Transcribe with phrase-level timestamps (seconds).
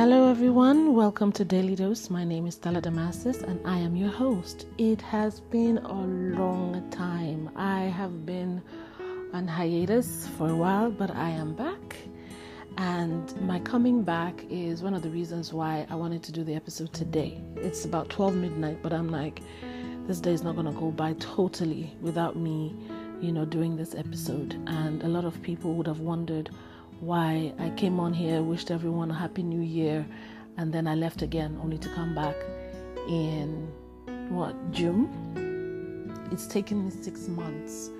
[0.00, 0.94] Hello, everyone.
[0.94, 2.08] Welcome to Daily Dose.
[2.08, 4.66] My name is Stella Damasus, and I am your host.
[4.78, 6.02] It has been a
[6.38, 7.50] long time.
[7.56, 8.62] I have been
[9.32, 11.96] on hiatus for a while, but I am back.
[12.76, 16.54] And my coming back is one of the reasons why I wanted to do the
[16.54, 17.42] episode today.
[17.56, 19.42] It's about 12 midnight, but I'm like,
[20.06, 22.72] this day is not going to go by totally without me,
[23.20, 24.62] you know, doing this episode.
[24.68, 26.50] And a lot of people would have wondered
[27.00, 30.06] why I came on here, wished everyone a happy new year,
[30.56, 32.36] and then I left again, only to come back
[33.08, 33.68] in
[34.28, 35.08] what, June?
[36.32, 37.90] It's taken me six months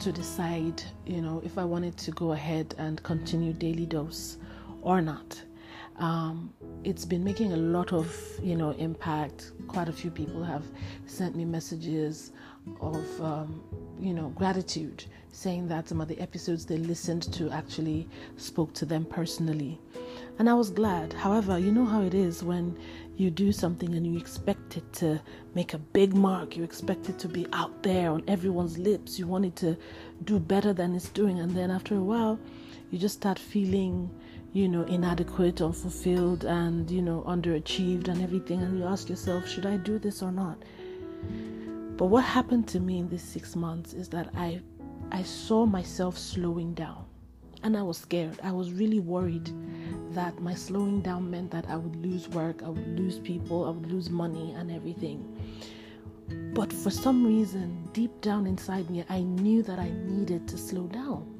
[0.00, 4.38] to decide, you know, if I wanted to go ahead and continue daily dose
[4.82, 5.40] or not.
[5.96, 8.12] Um, it's been making a lot of,
[8.42, 9.52] you know, impact.
[9.68, 10.64] Quite a few people have
[11.06, 12.32] sent me messages
[12.80, 13.62] of, um,
[14.04, 18.84] you know, gratitude, saying that some of the episodes they listened to actually spoke to
[18.84, 19.80] them personally.
[20.38, 21.12] And I was glad.
[21.12, 22.78] However, you know how it is when
[23.16, 25.20] you do something and you expect it to
[25.54, 29.26] make a big mark, you expect it to be out there on everyone's lips, you
[29.26, 29.76] want it to
[30.24, 32.38] do better than it's doing, and then after a while,
[32.90, 34.10] you just start feeling
[34.54, 38.62] you know, inadequate, unfulfilled, and, you know, underachieved and everything.
[38.62, 40.62] And you ask yourself, should I do this or not?
[41.96, 44.60] But what happened to me in these six months is that I,
[45.12, 47.04] I saw myself slowing down.
[47.62, 48.38] And I was scared.
[48.42, 49.50] I was really worried
[50.10, 53.70] that my slowing down meant that I would lose work, I would lose people, I
[53.70, 55.24] would lose money and everything.
[56.54, 60.86] But for some reason, deep down inside me, I knew that I needed to slow
[60.88, 61.34] down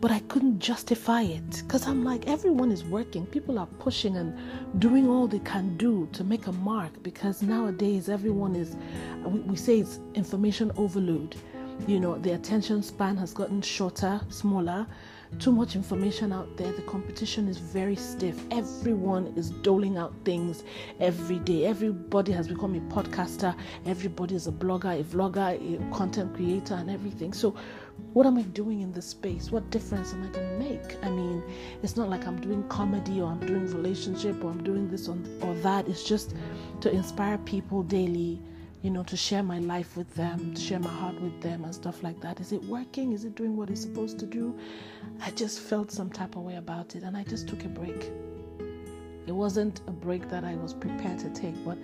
[0.00, 3.26] but I couldn't justify it because I'm like, everyone is working.
[3.26, 4.36] People are pushing and
[4.80, 8.76] doing all they can do to make a mark because nowadays everyone is,
[9.24, 11.36] we, we say it's information overload.
[11.86, 14.86] You know, the attention span has gotten shorter, smaller
[15.38, 16.72] too much information out there.
[16.72, 18.40] The competition is very stiff.
[18.50, 20.64] Everyone is doling out things
[21.00, 21.66] every day.
[21.66, 23.56] Everybody has become a podcaster.
[23.86, 27.32] Everybody is a blogger, a vlogger, a content creator, and everything.
[27.32, 27.56] So,
[28.12, 29.50] what am I doing in this space?
[29.50, 31.04] What difference am I going to make?
[31.04, 31.42] I mean,
[31.82, 35.16] it's not like I'm doing comedy or I'm doing relationship or I'm doing this or,
[35.62, 35.88] that.
[35.88, 36.34] It's just
[36.80, 38.40] to inspire people daily
[38.84, 41.74] you know, to share my life with them, to share my heart with them, and
[41.74, 42.38] stuff like that.
[42.38, 43.12] Is it working?
[43.12, 44.54] Is it doing what it's supposed to do?
[45.22, 48.12] I just felt some type of way about it, and I just took a break.
[49.26, 51.78] It wasn't a break that I was prepared to take, but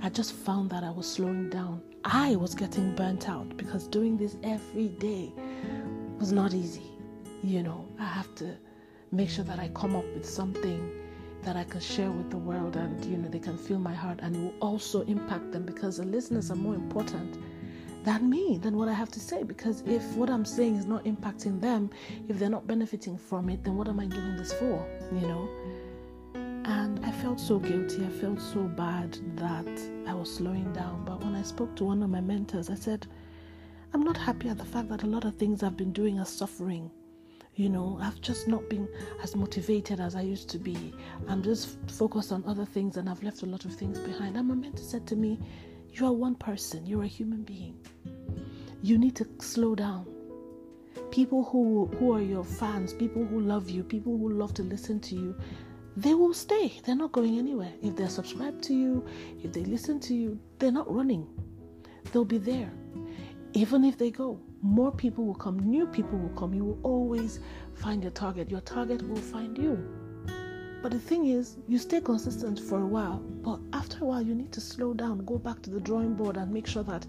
[0.00, 1.82] I just found that I was slowing down.
[2.04, 5.34] I was getting burnt out because doing this every day
[6.18, 6.90] was not easy.
[7.44, 8.56] You know, I have to
[9.12, 11.05] make sure that I come up with something
[11.46, 14.18] that I can share with the world and you know they can feel my heart
[14.20, 17.38] and it will also impact them because the listeners are more important
[18.02, 19.44] than me than what I have to say.
[19.44, 21.88] Because if what I'm saying is not impacting them
[22.28, 25.48] if they're not benefiting from it then what am I doing this for you know?
[26.64, 28.04] And I felt so guilty.
[28.04, 29.68] I felt so bad that
[30.08, 31.04] I was slowing down.
[31.04, 33.06] But when I spoke to one of my mentors I said
[33.94, 36.26] I'm not happy at the fact that a lot of things I've been doing are
[36.26, 36.90] suffering
[37.56, 38.86] you know, I've just not been
[39.22, 40.92] as motivated as I used to be.
[41.26, 44.36] I'm just focused on other things and I've left a lot of things behind.
[44.36, 45.38] And my mentor said to me,
[45.92, 47.78] You are one person, you're a human being.
[48.82, 50.06] You need to slow down.
[51.10, 55.00] People who, who are your fans, people who love you, people who love to listen
[55.00, 55.34] to you,
[55.96, 56.78] they will stay.
[56.84, 57.72] They're not going anywhere.
[57.82, 59.06] If they're subscribed to you,
[59.42, 61.26] if they listen to you, they're not running.
[62.12, 62.70] They'll be there.
[63.54, 66.54] Even if they go, more people will come, new people will come.
[66.54, 67.40] You will always
[67.74, 68.50] find your target.
[68.50, 69.76] Your target will find you.
[70.82, 74.34] But the thing is, you stay consistent for a while, but after a while, you
[74.34, 77.06] need to slow down, go back to the drawing board, and make sure that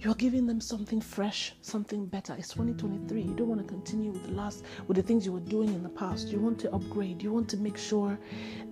[0.00, 2.34] you're giving them something fresh, something better.
[2.38, 3.20] It's 2023.
[3.20, 5.82] You don't want to continue with the last with the things you were doing in
[5.82, 6.28] the past.
[6.28, 7.22] You want to upgrade.
[7.22, 8.18] You want to make sure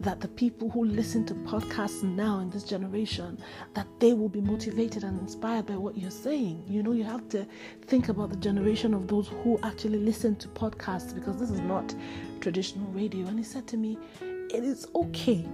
[0.00, 3.38] that the people who listen to podcasts now in this generation
[3.74, 6.64] that they will be motivated and inspired by what you're saying.
[6.66, 7.46] You know, you have to
[7.82, 11.94] think about the generation of those who actually listen to podcasts because this is not
[12.40, 13.26] traditional radio.
[13.26, 15.46] And he said to me, "It is okay.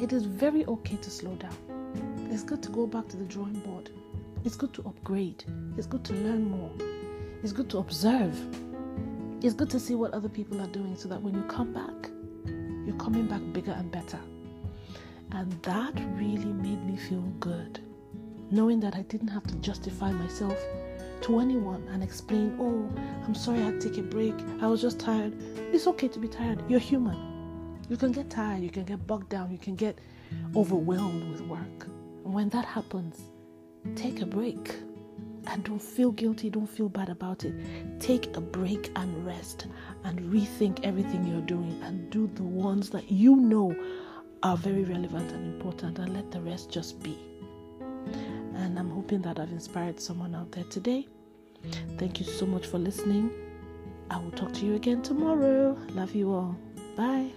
[0.00, 1.56] It is very okay to slow down.
[2.30, 3.90] It's good to go back to the drawing board."
[4.42, 5.44] It's good to upgrade.
[5.76, 6.72] It's good to learn more.
[7.42, 8.34] It's good to observe.
[9.42, 12.10] It's good to see what other people are doing so that when you come back,
[12.86, 14.18] you're coming back bigger and better.
[15.32, 17.80] And that really made me feel good.
[18.50, 20.56] Knowing that I didn't have to justify myself
[21.20, 22.90] to anyone and explain, oh,
[23.26, 24.34] I'm sorry I had to take a break.
[24.62, 25.34] I was just tired.
[25.72, 26.62] It's okay to be tired.
[26.66, 27.76] You're human.
[27.90, 29.98] You can get tired, you can get bogged down, you can get
[30.56, 31.86] overwhelmed with work.
[32.24, 33.20] And when that happens,
[33.96, 34.74] take a break.
[35.46, 37.54] And don't feel guilty, don't feel bad about it.
[37.98, 39.66] Take a break and rest
[40.04, 43.74] and rethink everything you're doing and do the ones that you know
[44.42, 47.18] are very relevant and important and let the rest just be.
[48.54, 51.08] And I'm hoping that I've inspired someone out there today.
[51.98, 53.30] Thank you so much for listening.
[54.10, 55.76] I will talk to you again tomorrow.
[55.90, 56.56] Love you all.
[56.96, 57.30] Bye.